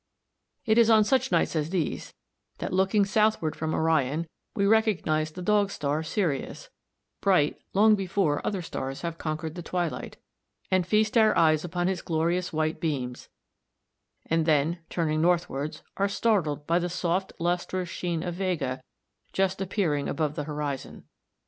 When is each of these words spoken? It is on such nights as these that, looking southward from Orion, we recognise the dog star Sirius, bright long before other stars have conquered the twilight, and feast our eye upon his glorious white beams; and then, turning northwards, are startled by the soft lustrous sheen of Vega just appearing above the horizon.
It 0.65 0.79
is 0.79 0.89
on 0.89 1.03
such 1.03 1.31
nights 1.31 1.55
as 1.55 1.69
these 1.69 2.15
that, 2.57 2.73
looking 2.73 3.05
southward 3.05 3.55
from 3.55 3.71
Orion, 3.75 4.25
we 4.55 4.65
recognise 4.65 5.31
the 5.31 5.43
dog 5.43 5.69
star 5.69 6.01
Sirius, 6.01 6.71
bright 7.19 7.61
long 7.75 7.93
before 7.93 8.41
other 8.43 8.63
stars 8.63 9.01
have 9.03 9.19
conquered 9.19 9.53
the 9.53 9.61
twilight, 9.61 10.17
and 10.71 10.87
feast 10.87 11.19
our 11.19 11.37
eye 11.37 11.53
upon 11.63 11.85
his 11.85 12.01
glorious 12.01 12.51
white 12.51 12.79
beams; 12.79 13.29
and 14.25 14.47
then, 14.47 14.79
turning 14.89 15.21
northwards, 15.21 15.83
are 15.97 16.09
startled 16.09 16.65
by 16.65 16.79
the 16.79 16.89
soft 16.89 17.31
lustrous 17.37 17.87
sheen 17.87 18.23
of 18.23 18.33
Vega 18.33 18.81
just 19.33 19.61
appearing 19.61 20.09
above 20.09 20.33
the 20.33 20.45
horizon. 20.45 21.03